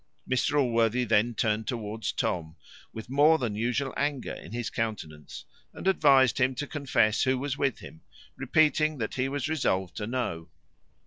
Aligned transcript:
Mr 0.27 0.59
Allworthy 0.59 1.03
then 1.03 1.35
turned 1.35 1.67
towards 1.67 2.11
Tom, 2.11 2.55
with 2.91 3.07
more 3.07 3.37
than 3.37 3.53
usual 3.53 3.93
anger 3.95 4.33
in 4.33 4.51
his 4.51 4.71
countenance, 4.71 5.45
and 5.73 5.87
advised 5.87 6.39
him 6.39 6.55
to 6.55 6.65
confess 6.65 7.21
who 7.21 7.37
was 7.37 7.55
with 7.55 7.77
him; 7.81 8.01
repeating, 8.35 8.97
that 8.97 9.13
he 9.13 9.29
was 9.29 9.47
resolved 9.47 9.95
to 9.97 10.07
know. 10.07 10.49